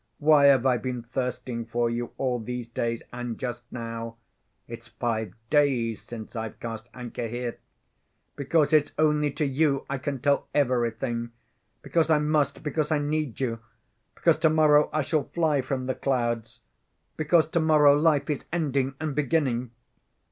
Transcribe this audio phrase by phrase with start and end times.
[0.17, 4.15] Why have I been thirsting for you all these days, and just now?
[4.67, 7.59] (It's five days since I've cast anchor here.)
[8.35, 11.33] Because it's only to you I can tell everything;
[11.83, 13.59] because I must, because I need you,
[14.15, 16.61] because to‐morrow I shall fly from the clouds,
[17.15, 19.69] because to‐morrow life is ending and beginning.